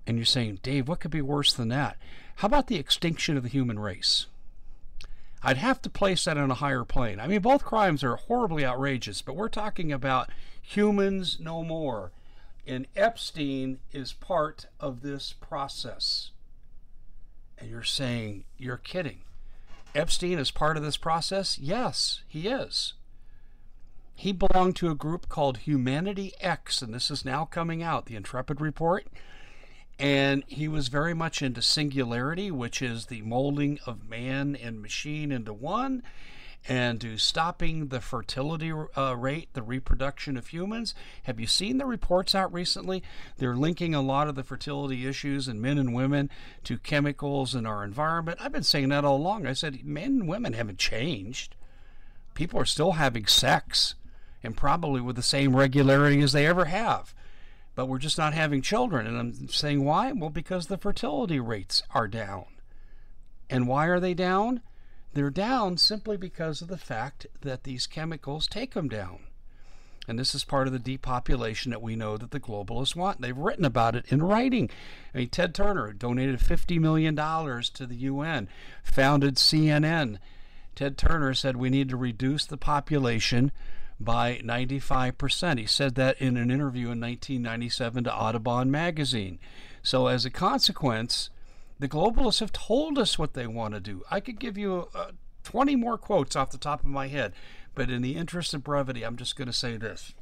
And 0.07 0.17
you're 0.17 0.25
saying, 0.25 0.59
Dave, 0.63 0.87
what 0.87 0.99
could 0.99 1.11
be 1.11 1.21
worse 1.21 1.53
than 1.53 1.69
that? 1.69 1.97
How 2.37 2.47
about 2.47 2.67
the 2.67 2.77
extinction 2.77 3.37
of 3.37 3.43
the 3.43 3.49
human 3.49 3.79
race? 3.79 4.25
I'd 5.43 5.57
have 5.57 5.81
to 5.81 5.89
place 5.89 6.25
that 6.25 6.37
on 6.37 6.51
a 6.51 6.55
higher 6.55 6.85
plane. 6.85 7.19
I 7.19 7.27
mean, 7.27 7.41
both 7.41 7.65
crimes 7.65 8.03
are 8.03 8.15
horribly 8.15 8.65
outrageous, 8.65 9.21
but 9.21 9.35
we're 9.35 9.49
talking 9.49 9.91
about 9.91 10.29
humans 10.61 11.37
no 11.39 11.63
more. 11.63 12.11
And 12.65 12.87
Epstein 12.95 13.79
is 13.91 14.13
part 14.13 14.67
of 14.79 15.01
this 15.01 15.33
process. 15.33 16.31
And 17.63 17.71
you're 17.71 17.83
saying, 17.83 18.43
you're 18.57 18.75
kidding. 18.75 19.19
Epstein 19.95 20.37
is 20.37 20.51
part 20.51 20.75
of 20.75 20.83
this 20.83 20.97
process? 20.97 21.57
Yes, 21.57 22.21
he 22.27 22.49
is. 22.49 22.91
He 24.15 24.33
belonged 24.33 24.75
to 24.75 24.91
a 24.91 24.95
group 24.95 25.29
called 25.29 25.59
Humanity 25.59 26.33
X, 26.41 26.81
and 26.81 26.93
this 26.93 27.09
is 27.09 27.23
now 27.23 27.45
coming 27.45 27.81
out, 27.81 28.05
the 28.05 28.17
Intrepid 28.17 28.59
Report. 28.59 29.07
And 29.97 30.43
he 30.47 30.67
was 30.67 30.89
very 30.89 31.13
much 31.13 31.41
into 31.41 31.61
singularity, 31.61 32.51
which 32.51 32.81
is 32.81 33.05
the 33.05 33.21
molding 33.21 33.79
of 33.85 34.09
man 34.09 34.57
and 34.57 34.81
machine 34.81 35.31
into 35.31 35.53
one, 35.53 36.03
and 36.67 37.01
to 37.01 37.17
stopping 37.17 37.87
the 37.87 37.99
fertility 37.99 38.71
uh, 38.71 39.15
rate, 39.15 39.49
the 39.53 39.61
reproduction 39.61 40.37
of 40.37 40.47
humans. 40.47 40.95
Have 41.23 41.39
you 41.39 41.47
seen 41.47 41.77
the 41.77 41.85
reports 41.85 42.33
out 42.33 42.53
recently? 42.53 43.03
They're 43.37 43.55
linking 43.55 43.93
a 43.93 44.01
lot 44.01 44.27
of 44.27 44.35
the 44.35 44.43
fertility 44.43 45.05
issues 45.07 45.47
in 45.47 45.61
men 45.61 45.77
and 45.77 45.93
women 45.93 46.29
to 46.63 46.77
chemicals 46.77 47.53
in 47.55 47.65
our 47.65 47.83
environment. 47.83 48.39
I've 48.41 48.51
been 48.51 48.63
saying 48.63 48.89
that 48.89 49.05
all 49.05 49.17
along. 49.17 49.45
I 49.45 49.53
said 49.53 49.83
men 49.83 50.21
and 50.21 50.27
women 50.27 50.53
haven't 50.53 50.79
changed. 50.79 51.55
People 52.33 52.59
are 52.59 52.65
still 52.65 52.93
having 52.93 53.27
sex, 53.27 53.95
and 54.41 54.57
probably 54.57 55.01
with 55.01 55.15
the 55.15 55.21
same 55.21 55.55
regularity 55.55 56.21
as 56.21 56.31
they 56.31 56.47
ever 56.47 56.65
have 56.65 57.13
but 57.75 57.87
we're 57.87 57.97
just 57.97 58.17
not 58.17 58.33
having 58.33 58.61
children. 58.61 59.07
And 59.07 59.17
I'm 59.17 59.47
saying 59.49 59.83
why? 59.83 60.11
Well, 60.11 60.29
because 60.29 60.67
the 60.67 60.77
fertility 60.77 61.39
rates 61.39 61.83
are 61.91 62.07
down. 62.07 62.45
And 63.49 63.67
why 63.67 63.87
are 63.87 63.99
they 63.99 64.13
down? 64.13 64.61
They're 65.13 65.29
down 65.29 65.77
simply 65.77 66.17
because 66.17 66.61
of 66.61 66.67
the 66.67 66.77
fact 66.77 67.27
that 67.41 67.63
these 67.63 67.87
chemicals 67.87 68.47
take 68.47 68.73
them 68.73 68.89
down. 68.89 69.19
And 70.07 70.19
this 70.19 70.35
is 70.35 70.43
part 70.43 70.67
of 70.67 70.73
the 70.73 70.79
depopulation 70.79 71.71
that 71.71 71.81
we 71.81 71.95
know 71.95 72.17
that 72.17 72.31
the 72.31 72.39
globalists 72.39 72.95
want. 72.95 73.21
They've 73.21 73.37
written 73.37 73.63
about 73.63 73.95
it 73.95 74.05
in 74.09 74.21
writing. 74.21 74.69
I 75.13 75.19
mean, 75.19 75.29
Ted 75.29 75.55
Turner 75.55 75.93
donated 75.93 76.39
$50 76.39 76.79
million 76.79 77.15
to 77.15 77.85
the 77.85 77.95
UN, 77.95 78.49
founded 78.83 79.35
CNN. 79.35 80.17
Ted 80.75 80.97
Turner 80.97 81.33
said 81.33 81.55
we 81.55 81.69
need 81.69 81.89
to 81.89 81.97
reduce 81.97 82.45
the 82.45 82.57
population 82.57 83.51
by 83.99 84.41
95%. 84.43 85.59
He 85.59 85.65
said 85.65 85.95
that 85.95 86.19
in 86.19 86.35
an 86.35 86.51
interview 86.51 86.87
in 86.87 86.99
1997 86.99 88.03
to 88.03 88.13
Audubon 88.13 88.71
magazine. 88.71 89.39
So, 89.81 90.07
as 90.07 90.25
a 90.25 90.29
consequence, 90.29 91.29
the 91.83 91.89
globalists 91.89 92.39
have 92.39 92.53
told 92.53 92.97
us 92.97 93.19
what 93.19 93.33
they 93.33 93.45
want 93.45 93.73
to 93.73 93.79
do. 93.81 94.03
I 94.09 94.21
could 94.21 94.39
give 94.39 94.57
you 94.57 94.87
uh, 94.95 95.11
20 95.43 95.75
more 95.75 95.97
quotes 95.97 96.33
off 96.33 96.51
the 96.51 96.57
top 96.57 96.79
of 96.79 96.85
my 96.85 97.09
head, 97.09 97.33
but 97.75 97.89
in 97.89 98.01
the 98.01 98.15
interest 98.15 98.53
of 98.53 98.63
brevity, 98.63 99.03
I'm 99.03 99.17
just 99.17 99.35
going 99.35 99.47
to 99.47 99.53
say 99.53 99.75
this. 99.75 100.13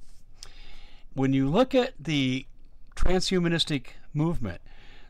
When 1.13 1.33
you 1.33 1.47
look 1.47 1.75
at 1.75 1.93
the 1.99 2.47
transhumanistic 2.95 3.87
movement, 4.11 4.61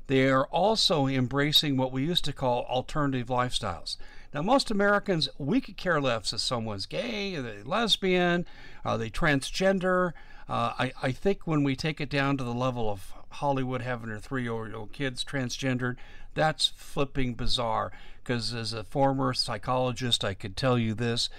they 0.08 0.28
are 0.28 0.46
also 0.48 1.08
embracing 1.08 1.78
what 1.78 1.94
we 1.94 2.04
used 2.04 2.26
to 2.26 2.34
call 2.34 2.66
alternative 2.66 3.28
lifestyles. 3.28 3.96
Now, 4.34 4.42
most 4.42 4.72
Americans, 4.72 5.30
we 5.38 5.62
could 5.62 5.78
care 5.78 6.02
less 6.02 6.34
if 6.34 6.42
someone's 6.42 6.86
gay, 6.86 7.34
are 7.36 7.42
they 7.42 7.64
lesbian, 7.64 8.46
are 8.84 8.98
they 8.98 9.10
transgender. 9.10 10.12
Uh, 10.50 10.74
I, 10.78 10.92
I 11.02 11.12
think 11.14 11.48
when 11.48 11.64
we 11.64 11.78
take 11.78 12.02
it 12.02 12.10
down 12.10 12.36
to 12.38 12.44
the 12.44 12.54
level 12.54 12.90
of 12.90 13.14
Hollywood 13.32 13.82
having 13.82 14.10
their 14.10 14.20
three 14.20 14.44
year 14.44 14.76
old 14.76 14.92
kids 14.94 15.24
transgendered. 15.24 15.98
That's 16.34 16.68
flipping 16.76 17.34
bizarre. 17.34 17.92
Because 18.24 18.54
as 18.54 18.74
a 18.74 18.84
former 18.84 19.34
psychologist, 19.34 20.24
I 20.24 20.34
could 20.34 20.56
tell 20.56 20.78
you 20.78 20.94
this 20.94 21.30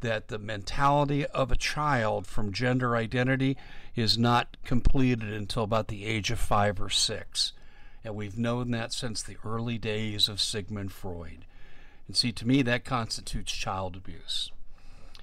that 0.00 0.28
the 0.28 0.38
mentality 0.38 1.26
of 1.26 1.52
a 1.52 1.56
child 1.56 2.26
from 2.26 2.52
gender 2.52 2.96
identity 2.96 3.56
is 3.94 4.16
not 4.16 4.56
completed 4.64 5.30
until 5.30 5.62
about 5.62 5.88
the 5.88 6.06
age 6.06 6.30
of 6.30 6.38
five 6.40 6.80
or 6.80 6.88
six. 6.88 7.52
And 8.02 8.14
we've 8.14 8.38
known 8.38 8.70
that 8.70 8.92
since 8.92 9.22
the 9.22 9.36
early 9.44 9.76
days 9.76 10.28
of 10.28 10.40
Sigmund 10.40 10.92
Freud. 10.92 11.44
And 12.06 12.16
see, 12.16 12.32
to 12.32 12.46
me, 12.46 12.62
that 12.62 12.84
constitutes 12.84 13.52
child 13.52 13.94
abuse. 13.94 14.50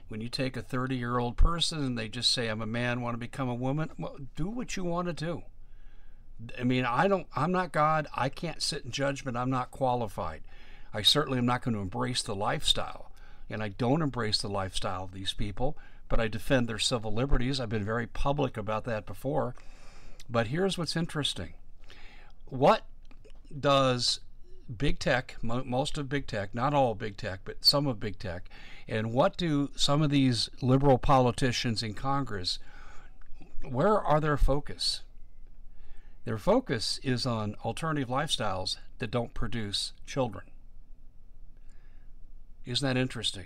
When 0.10 0.22
you 0.22 0.30
take 0.30 0.56
a 0.56 0.62
30 0.62 0.96
year 0.96 1.18
old 1.18 1.38
person 1.38 1.84
and 1.84 1.98
they 1.98 2.08
just 2.08 2.32
say, 2.32 2.48
I'm 2.48 2.62
a 2.62 2.68
man, 2.68 3.02
want 3.02 3.16
to 3.16 3.20
become 3.20 3.50
a 3.50 3.56
woman, 3.56 3.90
well, 3.98 4.18
do 4.36 4.48
what 4.48 4.78
you 4.78 4.84
want 4.84 5.08
to 5.08 5.14
do. 5.14 5.42
I 6.60 6.64
mean, 6.64 6.86
I 6.86 7.08
don't, 7.08 7.28
I'm 7.36 7.52
not 7.52 7.72
God. 7.72 8.08
I 8.16 8.30
can't 8.30 8.62
sit 8.62 8.86
in 8.86 8.92
judgment. 8.92 9.38
I'm 9.38 9.50
not 9.50 9.72
qualified. 9.72 10.42
I 10.94 11.02
certainly 11.02 11.38
am 11.38 11.46
not 11.46 11.64
going 11.64 11.76
to 11.76 11.82
embrace 11.82 12.22
the 12.22 12.36
lifestyle. 12.36 13.12
And 13.50 13.64
I 13.64 13.70
don't 13.70 14.02
embrace 14.02 14.42
the 14.42 14.50
lifestyle 14.50 15.06
of 15.06 15.14
these 15.14 15.34
people, 15.34 15.78
but 16.10 16.20
I 16.20 16.28
defend 16.28 16.68
their 16.68 16.80
civil 16.80 17.14
liberties. 17.14 17.60
I've 17.60 17.70
been 17.70 17.84
very 17.84 18.08
public 18.08 18.58
about 18.58 18.84
that 18.86 19.06
before. 19.06 19.56
But 20.30 20.48
here's 20.48 20.78
what's 20.78 20.96
interesting 20.96 21.54
what 22.50 22.86
does 23.58 24.20
big 24.76 25.00
tech, 25.00 25.38
most 25.42 25.98
of 25.98 26.10
big 26.10 26.28
tech, 26.28 26.54
not 26.54 26.74
all 26.74 26.96
big 26.96 27.18
tech, 27.18 27.40
but 27.46 27.64
some 27.64 27.88
of 27.88 28.00
big 28.00 28.20
tech, 28.20 28.50
and 28.88 29.14
what 29.14 29.38
do 29.38 29.70
some 29.76 30.02
of 30.02 30.10
these 30.10 30.50
liberal 30.62 30.98
politicians 30.98 31.84
in 31.84 31.94
Congress, 31.94 32.60
where 33.64 34.00
are 34.00 34.20
their 34.20 34.38
focus? 34.38 35.02
Their 36.28 36.38
focus 36.38 37.00
is 37.04 37.26
on 37.26 37.56
alternative 37.64 38.10
lifestyles 38.10 38.76
that 39.00 39.10
don't 39.10 39.34
produce 39.34 39.94
children. 40.06 40.44
Isn't 42.66 42.86
that 42.86 43.00
interesting? 43.00 43.46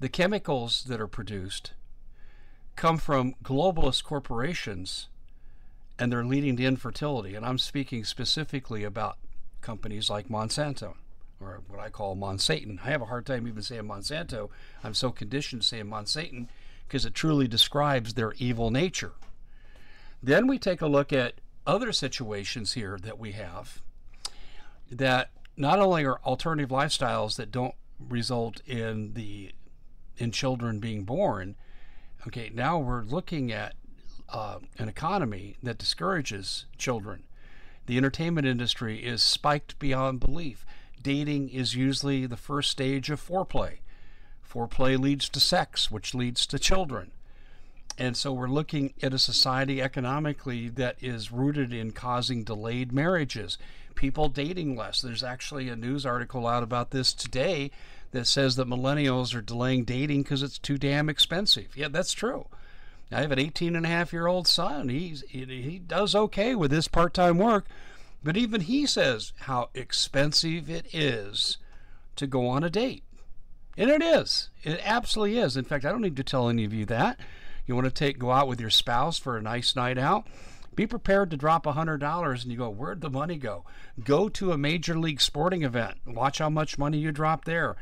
The 0.00 0.08
chemicals 0.08 0.82
that 0.88 1.00
are 1.00 1.06
produced 1.06 1.72
come 2.74 2.96
from 2.96 3.36
globalist 3.44 4.02
corporations 4.02 5.06
and 5.96 6.10
they're 6.10 6.24
leading 6.24 6.56
to 6.56 6.64
infertility. 6.64 7.36
And 7.36 7.46
I'm 7.46 7.58
speaking 7.58 8.02
specifically 8.02 8.82
about 8.82 9.16
companies 9.60 10.10
like 10.10 10.26
Monsanto, 10.26 10.94
or 11.40 11.60
what 11.68 11.78
I 11.78 11.90
call 11.90 12.16
Monsatan. 12.16 12.80
I 12.84 12.90
have 12.90 13.02
a 13.02 13.06
hard 13.06 13.24
time 13.24 13.46
even 13.46 13.62
saying 13.62 13.84
Monsanto. 13.84 14.50
I'm 14.82 14.94
so 14.94 15.12
conditioned 15.12 15.62
to 15.62 15.68
say 15.68 15.82
Monsatan 15.82 16.48
because 16.88 17.06
it 17.06 17.14
truly 17.14 17.46
describes 17.46 18.14
their 18.14 18.32
evil 18.38 18.72
nature. 18.72 19.12
Then 20.20 20.48
we 20.48 20.58
take 20.58 20.80
a 20.80 20.88
look 20.88 21.12
at 21.12 21.34
other 21.66 21.92
situations 21.92 22.72
here 22.72 22.98
that 23.02 23.18
we 23.18 23.32
have 23.32 23.80
that 24.90 25.30
not 25.56 25.78
only 25.78 26.04
are 26.04 26.20
alternative 26.24 26.70
lifestyles 26.70 27.36
that 27.36 27.50
don't 27.50 27.74
result 27.98 28.60
in 28.66 29.14
the 29.14 29.52
in 30.16 30.30
children 30.30 30.78
being 30.78 31.04
born. 31.04 31.56
Okay, 32.26 32.50
now 32.54 32.78
we're 32.78 33.02
looking 33.02 33.52
at 33.52 33.74
uh, 34.28 34.58
an 34.78 34.88
economy 34.88 35.56
that 35.62 35.78
discourages 35.78 36.66
children. 36.78 37.24
The 37.86 37.98
entertainment 37.98 38.46
industry 38.46 39.04
is 39.04 39.22
spiked 39.22 39.78
beyond 39.78 40.20
belief. 40.20 40.64
Dating 41.02 41.50
is 41.50 41.74
usually 41.74 42.26
the 42.26 42.36
first 42.36 42.70
stage 42.70 43.10
of 43.10 43.20
foreplay. 43.20 43.78
Foreplay 44.48 44.98
leads 44.98 45.28
to 45.28 45.40
sex, 45.40 45.90
which 45.90 46.14
leads 46.14 46.46
to 46.46 46.58
children. 46.58 47.10
And 47.98 48.16
so 48.16 48.32
we're 48.32 48.48
looking 48.48 48.92
at 49.02 49.14
a 49.14 49.18
society 49.18 49.80
economically 49.80 50.68
that 50.70 50.96
is 51.00 51.30
rooted 51.30 51.72
in 51.72 51.92
causing 51.92 52.42
delayed 52.42 52.92
marriages, 52.92 53.56
people 53.94 54.28
dating 54.28 54.76
less. 54.76 55.00
There's 55.00 55.22
actually 55.22 55.68
a 55.68 55.76
news 55.76 56.04
article 56.04 56.46
out 56.46 56.62
about 56.62 56.90
this 56.90 57.12
today 57.12 57.70
that 58.10 58.26
says 58.26 58.56
that 58.56 58.68
millennials 58.68 59.34
are 59.34 59.40
delaying 59.40 59.84
dating 59.84 60.22
because 60.22 60.42
it's 60.42 60.58
too 60.58 60.78
damn 60.78 61.08
expensive. 61.08 61.76
Yeah, 61.76 61.88
that's 61.88 62.12
true. 62.12 62.46
I 63.12 63.20
have 63.20 63.32
an 63.32 63.38
18 63.38 63.76
and 63.76 63.86
a 63.86 63.88
half 63.88 64.12
year 64.12 64.26
old 64.26 64.48
son. 64.48 64.88
He's 64.88 65.22
he 65.28 65.80
does 65.86 66.14
okay 66.14 66.54
with 66.54 66.72
his 66.72 66.88
part-time 66.88 67.38
work, 67.38 67.66
but 68.24 68.36
even 68.36 68.62
he 68.62 68.86
says 68.86 69.32
how 69.40 69.68
expensive 69.74 70.68
it 70.68 70.86
is 70.92 71.58
to 72.16 72.26
go 72.26 72.48
on 72.48 72.64
a 72.64 72.70
date. 72.70 73.04
And 73.76 73.90
it 73.90 74.02
is. 74.02 74.50
It 74.62 74.80
absolutely 74.84 75.38
is. 75.38 75.56
In 75.56 75.64
fact, 75.64 75.84
I 75.84 75.90
don't 75.90 76.00
need 76.00 76.16
to 76.16 76.24
tell 76.24 76.48
any 76.48 76.64
of 76.64 76.72
you 76.72 76.86
that. 76.86 77.18
You 77.66 77.74
want 77.74 77.86
to 77.86 77.90
take 77.90 78.18
go 78.18 78.30
out 78.30 78.48
with 78.48 78.60
your 78.60 78.70
spouse 78.70 79.18
for 79.18 79.36
a 79.36 79.42
nice 79.42 79.74
night 79.74 79.98
out? 79.98 80.26
Be 80.74 80.86
prepared 80.86 81.30
to 81.30 81.36
drop 81.36 81.64
$100 81.64 82.42
and 82.42 82.52
you 82.52 82.58
go, 82.58 82.68
where'd 82.68 83.00
the 83.00 83.10
money 83.10 83.36
go? 83.36 83.64
Go 84.02 84.28
to 84.30 84.52
a 84.52 84.58
major 84.58 84.98
league 84.98 85.20
sporting 85.20 85.62
event. 85.62 85.98
Watch 86.06 86.38
how 86.38 86.50
much 86.50 86.78
money 86.78 86.98
you 86.98 87.12
drop 87.12 87.44
there. 87.44 87.76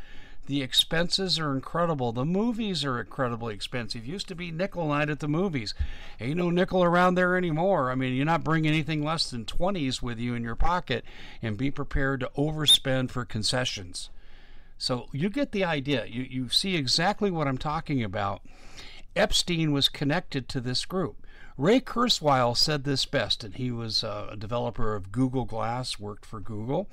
The 0.46 0.60
expenses 0.60 1.38
are 1.38 1.54
incredible. 1.54 2.12
The 2.12 2.24
movies 2.24 2.84
are 2.84 3.00
incredibly 3.00 3.54
expensive. 3.54 4.04
Used 4.04 4.26
to 4.28 4.34
be 4.34 4.50
nickel 4.50 4.88
night 4.88 5.08
at 5.08 5.20
the 5.20 5.28
movies. 5.28 5.72
Ain't 6.20 6.36
no 6.36 6.50
nickel 6.50 6.82
around 6.82 7.14
there 7.14 7.36
anymore. 7.36 7.90
I 7.90 7.94
mean, 7.94 8.14
you're 8.14 8.26
not 8.26 8.42
bringing 8.42 8.70
anything 8.70 9.04
less 9.04 9.30
than 9.30 9.44
20s 9.44 10.02
with 10.02 10.18
you 10.18 10.34
in 10.34 10.42
your 10.42 10.56
pocket 10.56 11.04
and 11.40 11.56
be 11.56 11.70
prepared 11.70 12.20
to 12.20 12.30
overspend 12.36 13.10
for 13.10 13.24
concessions. 13.24 14.10
So 14.78 15.06
you 15.12 15.30
get 15.30 15.52
the 15.52 15.64
idea. 15.64 16.06
You, 16.06 16.24
you 16.24 16.48
see 16.48 16.74
exactly 16.74 17.30
what 17.30 17.46
I'm 17.46 17.58
talking 17.58 18.02
about. 18.02 18.42
Epstein 19.14 19.72
was 19.72 19.88
connected 19.88 20.48
to 20.48 20.60
this 20.60 20.84
group. 20.84 21.26
Ray 21.58 21.80
Kurzweil 21.80 22.56
said 22.56 22.84
this 22.84 23.04
best, 23.04 23.44
and 23.44 23.54
he 23.54 23.70
was 23.70 24.02
uh, 24.02 24.28
a 24.30 24.36
developer 24.36 24.94
of 24.94 25.12
Google 25.12 25.44
Glass, 25.44 25.98
worked 26.00 26.24
for 26.24 26.40
Google. 26.40 26.88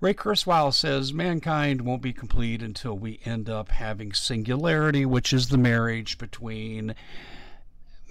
Ray 0.00 0.12
Kurzweil 0.12 0.74
says 0.74 1.14
mankind 1.14 1.80
won't 1.80 2.02
be 2.02 2.12
complete 2.12 2.62
until 2.62 2.96
we 2.96 3.20
end 3.24 3.48
up 3.48 3.70
having 3.70 4.12
singularity, 4.12 5.06
which 5.06 5.32
is 5.32 5.48
the 5.48 5.56
marriage 5.56 6.18
between 6.18 6.94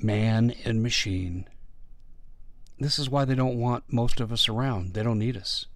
man 0.02 0.54
and 0.66 0.82
machine. 0.82 1.48
This 2.80 2.98
is 2.98 3.10
why 3.10 3.26
they 3.26 3.36
don't 3.36 3.60
want 3.60 3.92
most 3.92 4.20
of 4.20 4.32
us 4.32 4.50
around. 4.50 4.94
They 4.94 5.04
don't 5.04 5.20
need 5.20 5.38
us. 5.38 5.68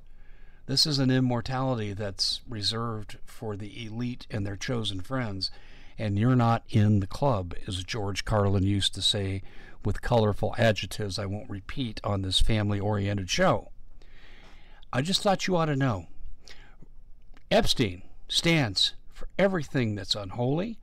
This 0.65 0.85
is 0.85 0.99
an 0.99 1.11
immortality 1.11 1.93
that's 1.93 2.41
reserved 2.47 3.17
for 3.25 3.55
the 3.55 3.85
elite 3.85 4.25
and 4.31 4.45
their 4.45 4.55
chosen 4.55 5.01
friends 5.01 5.51
and 6.01 6.17
you're 6.17 6.35
not 6.35 6.63
in 6.67 6.99
the 6.99 7.05
club, 7.05 7.53
as 7.67 7.83
George 7.83 8.25
Carlin 8.25 8.63
used 8.63 8.95
to 8.95 9.03
say 9.03 9.43
with 9.85 10.01
colorful 10.01 10.55
adjectives 10.57 11.19
I 11.19 11.27
won't 11.27 11.49
repeat 11.49 12.01
on 12.03 12.23
this 12.23 12.39
family 12.39 12.79
oriented 12.79 13.29
show. 13.29 13.69
I 14.91 15.03
just 15.03 15.21
thought 15.21 15.45
you 15.45 15.55
ought 15.55 15.65
to 15.65 15.75
know. 15.75 16.07
Epstein 17.51 18.01
stands 18.27 18.95
for 19.13 19.27
everything 19.37 19.93
that's 19.93 20.15
unholy, 20.15 20.79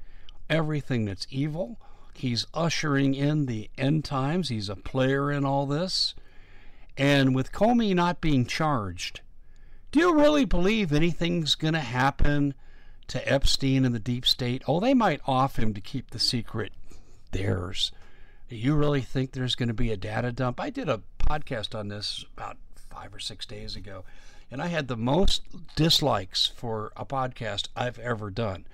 everything 0.49 1.05
that's 1.05 1.27
evil. 1.31 1.81
He's 2.15 2.47
ushering 2.55 3.15
in 3.15 3.47
the 3.47 3.71
end 3.77 4.05
times. 4.05 4.51
He's 4.51 4.69
a 4.69 4.77
player 4.77 5.33
in 5.33 5.45
all 5.45 5.67
this. 5.67 6.15
And 6.97 7.35
with 7.35 7.51
Comey 7.51 7.93
not 7.93 8.21
being 8.21 8.47
charged, 8.47 9.21
do 9.91 9.99
you 9.99 10.15
really 10.15 10.45
believe 10.45 10.93
anything's 10.93 11.57
going 11.57 11.75
to 11.75 11.81
happen 11.81 12.55
to 13.09 13.31
Epstein 13.33 13.85
and 13.85 13.95
the 13.95 14.01
deep 14.01 14.27
state? 14.27 14.63
Oh, 14.67 14.81
they 14.81 14.95
might 14.95 15.21
off 15.27 15.59
him 15.59 15.75
to 15.75 15.81
keep 15.81 16.11
the 16.11 16.19
secret 16.19 16.73
theirs. 17.33 17.93
You 18.49 18.75
really 18.75 19.03
think 19.03 19.33
there's 19.33 19.55
going 19.55 19.69
to 19.69 19.75
be 19.75 19.93
a 19.93 19.97
data 19.97 20.33
dump? 20.33 20.61
I 20.61 20.71
did 20.71 20.89
a 20.89 21.03
podcast 21.19 21.79
on 21.79 21.89
this 21.89 22.25
about 22.37 22.57
five 22.91 23.15
or 23.15 23.19
six 23.19 23.45
days 23.45 23.77
ago, 23.77 24.05
and 24.51 24.63
I 24.63 24.69
had 24.69 24.89
the 24.89 24.97
most 24.97 25.43
dislikes 25.77 26.47
for 26.47 26.93
a 26.97 27.05
podcast 27.05 27.69
I've 27.77 27.99
ever 27.99 28.31
done. 28.31 28.67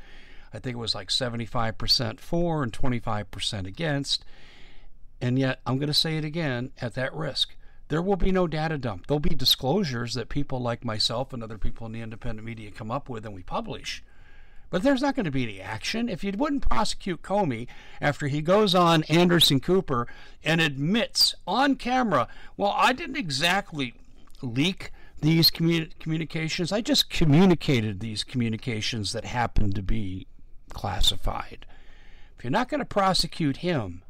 I 0.52 0.60
think 0.60 0.74
it 0.74 0.78
was 0.78 0.94
like 0.94 1.08
75% 1.08 2.20
for 2.20 2.62
and 2.62 2.72
25% 2.72 3.66
against. 3.66 4.24
And 5.20 5.38
yet, 5.38 5.60
I'm 5.66 5.78
going 5.78 5.88
to 5.88 5.94
say 5.94 6.16
it 6.16 6.24
again 6.24 6.70
at 6.80 6.94
that 6.94 7.12
risk. 7.12 7.56
There 7.88 8.00
will 8.00 8.16
be 8.16 8.30
no 8.30 8.46
data 8.46 8.78
dump. 8.78 9.06
There'll 9.06 9.20
be 9.20 9.34
disclosures 9.34 10.14
that 10.14 10.28
people 10.28 10.60
like 10.60 10.84
myself 10.84 11.32
and 11.32 11.42
other 11.42 11.58
people 11.58 11.86
in 11.86 11.92
the 11.92 12.00
independent 12.00 12.46
media 12.46 12.70
come 12.70 12.90
up 12.90 13.08
with 13.08 13.26
and 13.26 13.34
we 13.34 13.42
publish. 13.42 14.02
But 14.74 14.82
there's 14.82 15.02
not 15.02 15.14
going 15.14 15.26
to 15.26 15.30
be 15.30 15.44
any 15.44 15.60
action. 15.60 16.08
If 16.08 16.24
you 16.24 16.32
wouldn't 16.36 16.68
prosecute 16.68 17.22
Comey 17.22 17.68
after 18.00 18.26
he 18.26 18.42
goes 18.42 18.74
on 18.74 19.04
Anderson 19.04 19.60
Cooper 19.60 20.08
and 20.42 20.60
admits 20.60 21.32
on 21.46 21.76
camera, 21.76 22.26
well, 22.56 22.74
I 22.76 22.92
didn't 22.92 23.14
exactly 23.14 23.94
leak 24.42 24.90
these 25.20 25.48
communi- 25.52 25.96
communications, 26.00 26.72
I 26.72 26.80
just 26.80 27.08
communicated 27.08 28.00
these 28.00 28.24
communications 28.24 29.12
that 29.12 29.24
happened 29.24 29.76
to 29.76 29.82
be 29.82 30.26
classified. 30.70 31.66
If 32.36 32.42
you're 32.42 32.50
not 32.50 32.68
going 32.68 32.80
to 32.80 32.84
prosecute 32.84 33.58
him, 33.58 34.02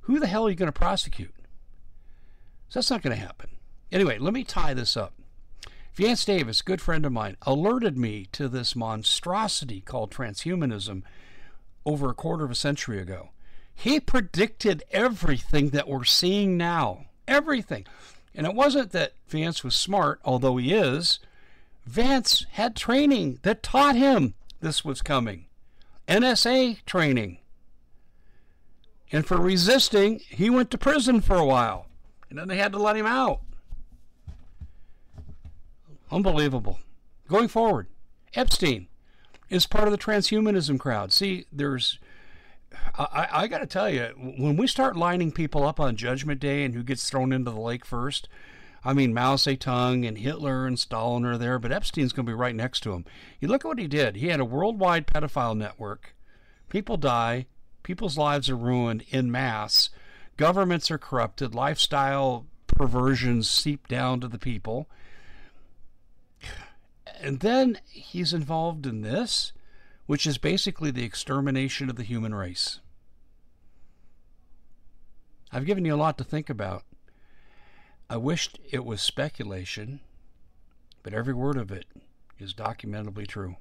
who 0.00 0.20
the 0.20 0.26
hell 0.26 0.46
are 0.46 0.50
you 0.50 0.56
going 0.56 0.66
to 0.66 0.72
prosecute? 0.72 1.34
So 2.68 2.80
that's 2.80 2.90
not 2.90 3.00
going 3.00 3.16
to 3.16 3.24
happen. 3.24 3.48
Anyway, 3.90 4.18
let 4.18 4.34
me 4.34 4.44
tie 4.44 4.74
this 4.74 4.94
up. 4.94 5.14
Vance 5.96 6.26
Davis, 6.26 6.60
good 6.60 6.82
friend 6.82 7.06
of 7.06 7.12
mine, 7.12 7.38
alerted 7.40 7.96
me 7.96 8.28
to 8.32 8.48
this 8.48 8.76
monstrosity 8.76 9.80
called 9.80 10.10
transhumanism 10.10 11.02
over 11.86 12.10
a 12.10 12.14
quarter 12.14 12.44
of 12.44 12.50
a 12.50 12.54
century 12.54 13.00
ago. 13.00 13.30
He 13.74 13.98
predicted 13.98 14.84
everything 14.90 15.70
that 15.70 15.88
we're 15.88 16.04
seeing 16.04 16.58
now. 16.58 17.06
Everything. 17.26 17.86
And 18.34 18.46
it 18.46 18.52
wasn't 18.52 18.92
that 18.92 19.14
Vance 19.28 19.64
was 19.64 19.74
smart, 19.74 20.20
although 20.22 20.58
he 20.58 20.74
is. 20.74 21.18
Vance 21.86 22.44
had 22.52 22.76
training 22.76 23.38
that 23.40 23.62
taught 23.62 23.96
him 23.96 24.34
this 24.60 24.84
was 24.84 25.00
coming 25.00 25.46
NSA 26.06 26.84
training. 26.84 27.38
And 29.10 29.26
for 29.26 29.38
resisting, 29.38 30.20
he 30.28 30.50
went 30.50 30.70
to 30.72 30.78
prison 30.78 31.22
for 31.22 31.36
a 31.36 31.46
while. 31.46 31.86
And 32.28 32.38
then 32.38 32.48
they 32.48 32.58
had 32.58 32.72
to 32.72 32.78
let 32.78 32.96
him 32.96 33.06
out. 33.06 33.40
Unbelievable. 36.10 36.78
Going 37.28 37.48
forward, 37.48 37.88
Epstein 38.34 38.88
is 39.48 39.66
part 39.66 39.88
of 39.88 39.92
the 39.92 39.98
transhumanism 39.98 40.78
crowd. 40.78 41.12
See, 41.12 41.46
there's 41.52 41.98
I, 42.98 43.28
I 43.32 43.46
got 43.46 43.58
to 43.58 43.66
tell 43.66 43.90
you, 43.90 44.06
when 44.16 44.56
we 44.56 44.66
start 44.66 44.96
lining 44.96 45.32
people 45.32 45.66
up 45.66 45.80
on 45.80 45.96
Judgment 45.96 46.40
Day 46.40 46.64
and 46.64 46.74
who 46.74 46.82
gets 46.82 47.08
thrown 47.08 47.32
into 47.32 47.50
the 47.50 47.60
lake 47.60 47.84
first, 47.84 48.28
I 48.84 48.92
mean, 48.92 49.14
Mao 49.14 49.36
Zedong 49.36 50.06
and 50.06 50.18
Hitler 50.18 50.66
and 50.66 50.78
Stalin 50.78 51.24
are 51.24 51.38
there, 51.38 51.58
but 51.58 51.72
Epstein's 51.72 52.12
going 52.12 52.26
to 52.26 52.30
be 52.30 52.34
right 52.34 52.54
next 52.54 52.80
to 52.80 52.92
him. 52.92 53.04
You 53.40 53.48
look 53.48 53.64
at 53.64 53.68
what 53.68 53.78
he 53.78 53.88
did. 53.88 54.16
He 54.16 54.28
had 54.28 54.40
a 54.40 54.44
worldwide 54.44 55.06
pedophile 55.06 55.56
network. 55.56 56.14
People 56.68 56.96
die. 56.96 57.46
People's 57.82 58.18
lives 58.18 58.48
are 58.50 58.56
ruined 58.56 59.04
in 59.10 59.30
mass. 59.30 59.90
Governments 60.36 60.90
are 60.90 60.98
corrupted. 60.98 61.54
Lifestyle 61.54 62.46
perversions 62.66 63.48
seep 63.48 63.88
down 63.88 64.20
to 64.20 64.28
the 64.28 64.38
people. 64.38 64.88
And 67.20 67.40
then 67.40 67.78
he's 67.90 68.32
involved 68.32 68.86
in 68.86 69.02
this 69.02 69.52
which 70.06 70.26
is 70.26 70.38
basically 70.38 70.90
the 70.90 71.04
extermination 71.04 71.90
of 71.90 71.96
the 71.96 72.04
human 72.04 72.34
race. 72.34 72.80
I've 75.52 75.66
given 75.66 75.84
you 75.84 75.94
a 75.94 75.96
lot 75.96 76.16
to 76.18 76.24
think 76.24 76.48
about. 76.48 76.84
I 78.08 78.16
wished 78.16 78.58
it 78.70 78.84
was 78.84 79.02
speculation, 79.02 80.00
but 81.02 81.12
every 81.12 81.34
word 81.34 81.56
of 81.56 81.72
it 81.72 81.86
is 82.38 82.54
documentably 82.54 83.26
true. 83.26 83.56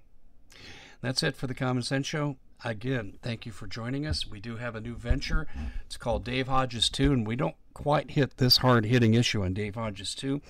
That's 1.02 1.24
it 1.24 1.36
for 1.36 1.48
the 1.48 1.56
Common 1.56 1.84
Sense 1.84 2.08
Show. 2.08 2.38
Again, 2.64 3.18
thank 3.22 3.46
you 3.46 3.52
for 3.52 3.68
joining 3.68 4.06
us. 4.06 4.28
We 4.28 4.40
do 4.40 4.58
have 4.58 4.76
a 4.76 4.82
new 4.82 4.96
venture. 4.96 5.48
It's 5.86 5.98
called 5.98 6.24
Dave 6.24 6.48
Hodges 6.48 6.90
2, 6.90 7.12
and 7.12 7.28
we 7.28 7.36
don't 7.36 7.56
quite 7.74 8.12
hit 8.12 8.38
this 8.38 8.58
hard 8.58 8.86
hitting 8.86 9.14
issue 9.14 9.44
on 9.44 9.54
Dave 9.54 9.76
Hodges 9.76 10.16
2. 10.16 10.42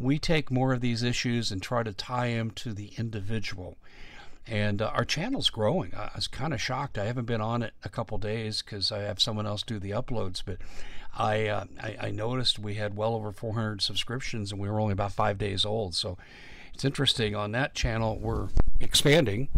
We 0.00 0.18
take 0.18 0.50
more 0.50 0.72
of 0.72 0.80
these 0.80 1.02
issues 1.02 1.50
and 1.50 1.62
try 1.62 1.82
to 1.82 1.92
tie 1.92 2.32
them 2.34 2.50
to 2.52 2.72
the 2.72 2.92
individual 2.96 3.76
and 4.46 4.82
uh, 4.82 4.86
our 4.88 5.04
channel's 5.04 5.48
growing. 5.48 5.92
I, 5.94 6.04
I 6.04 6.10
was 6.16 6.28
kind 6.28 6.52
of 6.52 6.60
shocked. 6.60 6.98
I 6.98 7.04
haven't 7.04 7.26
been 7.26 7.40
on 7.40 7.62
it 7.62 7.72
a 7.84 7.88
couple 7.88 8.18
days 8.18 8.62
because 8.62 8.90
I 8.90 9.00
have 9.00 9.20
someone 9.20 9.46
else 9.46 9.62
do 9.62 9.78
the 9.78 9.90
uploads, 9.90 10.42
but 10.44 10.58
I, 11.16 11.46
uh, 11.46 11.64
I, 11.80 11.96
I 12.00 12.10
noticed 12.10 12.58
we 12.58 12.74
had 12.74 12.96
well 12.96 13.14
over 13.14 13.32
400 13.32 13.80
subscriptions, 13.80 14.50
and 14.50 14.60
we 14.60 14.68
were 14.68 14.80
only 14.80 14.92
about 14.92 15.12
five 15.12 15.38
days 15.38 15.64
old. 15.64 15.94
So 15.94 16.18
it's 16.74 16.84
interesting. 16.84 17.34
On 17.34 17.52
that 17.52 17.74
channel, 17.74 18.18
we're 18.18 18.48
expanding, 18.80 19.48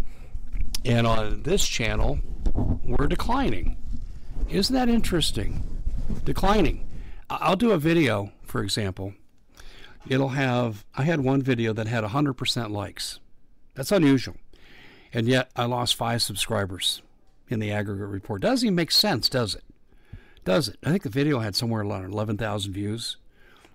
and 0.85 1.07
on 1.07 1.43
this 1.43 1.67
channel, 1.67 2.19
we're 2.55 3.07
declining. 3.07 3.77
Isn't 4.49 4.75
that 4.75 4.89
interesting? 4.89 5.65
Declining. 6.25 6.87
I'll 7.31 7.57
do 7.57 7.71
a 7.71 7.79
video, 7.79 8.33
for 8.45 8.63
example. 8.63 9.15
It'll 10.09 10.31
have. 10.31 10.85
I 10.95 11.05
had 11.05 11.21
one 11.21 11.43
video 11.43 11.73
that 11.73 11.87
had 11.87 12.05
100% 12.05 12.71
likes. 12.71 13.21
That's 13.75 13.93
unusual. 13.93 14.37
And 15.13 15.29
yet 15.29 15.51
I 15.57 15.65
lost 15.65 15.95
five 15.95 16.23
subscribers 16.23 17.03
in 17.49 17.61
the 17.61 17.71
aggregate 17.71 18.09
report. 18.09 18.43
Doesn't 18.43 18.67
even 18.67 18.75
make 18.75 18.91
sense, 18.91 19.29
does 19.29 19.55
it? 19.55 19.65
Does 20.45 20.69
it? 20.69 20.79
I 20.85 20.91
think 20.91 21.03
the 21.03 21.09
video 21.09 21.39
had 21.39 21.55
somewhere 21.55 21.83
around 21.83 22.13
11,000 22.13 22.73
views, 22.73 23.17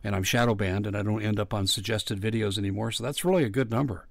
and 0.04 0.16
I'm 0.16 0.24
shadow 0.24 0.54
banned 0.54 0.86
and 0.86 0.98
I 0.98 1.04
don't 1.04 1.24
end 1.24 1.40
up 1.40 1.54
on 1.54 1.68
suggested 1.68 2.20
videos 2.20 2.58
anymore, 2.58 2.92
so 2.92 3.04
that's 3.04 3.24
really 3.24 3.44
a 3.44 3.50
good 3.50 3.72
number. 3.72 4.08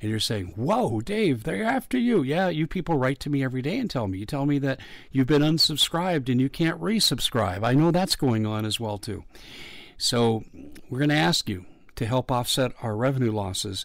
And 0.00 0.10
you're 0.10 0.18
saying, 0.18 0.54
Whoa, 0.56 1.00
Dave, 1.00 1.44
they're 1.44 1.62
after 1.62 1.98
you. 1.98 2.22
Yeah, 2.22 2.48
you 2.48 2.66
people 2.66 2.96
write 2.96 3.20
to 3.20 3.30
me 3.30 3.44
every 3.44 3.62
day 3.62 3.78
and 3.78 3.90
tell 3.90 4.08
me. 4.08 4.18
You 4.18 4.26
tell 4.26 4.46
me 4.46 4.58
that 4.60 4.80
you've 5.12 5.26
been 5.26 5.42
unsubscribed 5.42 6.30
and 6.30 6.40
you 6.40 6.48
can't 6.48 6.80
resubscribe. 6.80 7.62
I 7.62 7.74
know 7.74 7.90
that's 7.90 8.16
going 8.16 8.46
on 8.46 8.64
as 8.64 8.80
well, 8.80 8.96
too. 8.96 9.24
So 10.00 10.44
we're 10.88 10.98
going 10.98 11.10
to 11.10 11.14
ask 11.14 11.46
you 11.46 11.66
to 11.96 12.06
help 12.06 12.32
offset 12.32 12.72
our 12.82 12.96
revenue 12.96 13.32
losses 13.32 13.84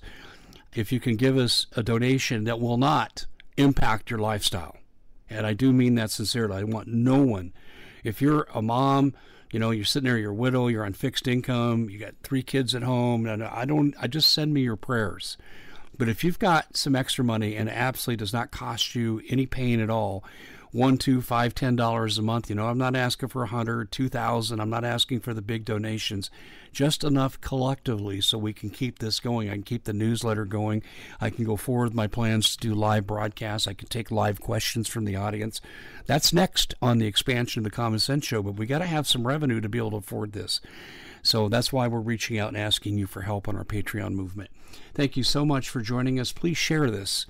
if 0.73 0.91
you 0.91 0.99
can 1.01 1.17
give 1.17 1.37
us 1.37 1.67
a 1.75 1.83
donation 1.83 2.45
that 2.45 2.59
will 2.59 2.77
not 2.77 3.25
impact 3.57 4.09
your 4.09 4.19
lifestyle. 4.19 4.77
And 5.29 5.45
I 5.45 5.53
do 5.53 5.73
mean 5.73 5.95
that 5.95 6.11
sincerely. 6.11 6.55
I 6.55 6.63
want 6.63 6.87
no 6.87 7.21
one. 7.21 7.51
If 8.05 8.21
you're 8.21 8.47
a 8.53 8.61
mom, 8.61 9.13
you 9.51 9.59
know, 9.59 9.71
you're 9.71 9.83
sitting 9.83 10.07
there, 10.07 10.17
you're 10.17 10.31
a 10.31 10.35
widow, 10.35 10.67
you're 10.67 10.85
on 10.85 10.93
fixed 10.93 11.27
income, 11.27 11.89
you 11.89 11.99
got 11.99 12.15
three 12.23 12.43
kids 12.43 12.73
at 12.73 12.83
home, 12.83 13.25
and 13.25 13.43
I 13.43 13.65
don't, 13.65 13.93
I 13.99 14.07
just 14.07 14.31
send 14.31 14.53
me 14.53 14.61
your 14.61 14.77
prayers. 14.77 15.37
But 15.97 16.07
if 16.07 16.23
you've 16.23 16.39
got 16.39 16.77
some 16.77 16.95
extra 16.95 17.25
money 17.25 17.57
and 17.57 17.67
it 17.67 17.73
absolutely 17.73 18.23
does 18.23 18.33
not 18.33 18.51
cost 18.51 18.95
you 18.95 19.21
any 19.29 19.45
pain 19.45 19.81
at 19.81 19.89
all, 19.89 20.23
one, 20.75 20.97
two, 20.97 21.21
five, 21.21 21.55
ten 21.55 21.75
dollars 21.75 22.17
a 22.17 22.21
month. 22.21 22.49
You 22.49 22.55
know, 22.55 22.67
I'm 22.67 22.77
not 22.77 22.95
asking 22.95 23.29
for 23.29 23.43
a 23.43 23.47
hundred, 23.47 23.91
two 23.91 24.09
thousand. 24.09 24.59
I'm 24.59 24.69
not 24.69 24.83
asking 24.83 25.21
for 25.21 25.33
the 25.33 25.41
big 25.41 25.63
donations, 25.63 26.29
just 26.73 27.03
enough 27.03 27.39
collectively 27.39 28.19
so 28.19 28.37
we 28.37 28.51
can 28.51 28.69
keep 28.69 28.99
this 28.99 29.21
going. 29.21 29.49
I 29.49 29.53
can 29.53 29.63
keep 29.63 29.85
the 29.85 29.93
newsletter 29.93 30.43
going. 30.43 30.83
I 31.21 31.29
can 31.29 31.45
go 31.45 31.55
forward 31.55 31.85
with 31.85 31.93
my 31.93 32.07
plans 32.07 32.55
to 32.55 32.67
do 32.67 32.75
live 32.75 33.07
broadcasts. 33.07 33.67
I 33.67 33.73
can 33.73 33.87
take 33.87 34.11
live 34.11 34.41
questions 34.41 34.89
from 34.89 35.05
the 35.05 35.15
audience. 35.15 35.61
That's 36.05 36.33
next 36.33 36.75
on 36.81 36.97
the 36.97 37.07
expansion 37.07 37.61
of 37.61 37.63
the 37.63 37.75
Common 37.75 37.99
Sense 37.99 38.25
Show. 38.25 38.43
But 38.43 38.57
we 38.57 38.65
got 38.65 38.79
to 38.79 38.85
have 38.85 39.07
some 39.07 39.25
revenue 39.25 39.61
to 39.61 39.69
be 39.69 39.77
able 39.77 39.91
to 39.91 39.97
afford 39.97 40.33
this. 40.33 40.59
So 41.23 41.47
that's 41.47 41.71
why 41.71 41.87
we're 41.87 41.99
reaching 42.01 42.37
out 42.37 42.49
and 42.49 42.57
asking 42.57 42.97
you 42.97 43.07
for 43.07 43.21
help 43.21 43.47
on 43.47 43.55
our 43.55 43.63
Patreon 43.63 44.11
movement. 44.11 44.49
Thank 44.93 45.15
you 45.15 45.23
so 45.23 45.45
much 45.45 45.69
for 45.69 45.81
joining 45.81 46.19
us. 46.19 46.33
Please 46.33 46.57
share 46.57 46.91
this 46.91 47.25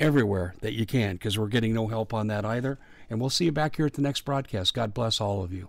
everywhere 0.00 0.54
that 0.60 0.74
you 0.74 0.86
can 0.86 1.14
because 1.16 1.38
we're 1.38 1.48
getting 1.48 1.74
no 1.74 1.88
help 1.88 2.14
on 2.14 2.26
that 2.28 2.44
either. 2.44 2.78
And 3.10 3.20
we'll 3.20 3.30
see 3.30 3.46
you 3.46 3.52
back 3.52 3.76
here 3.76 3.86
at 3.86 3.94
the 3.94 4.02
next 4.02 4.24
broadcast. 4.24 4.74
God 4.74 4.94
bless 4.94 5.20
all 5.20 5.42
of 5.42 5.52
you. 5.52 5.68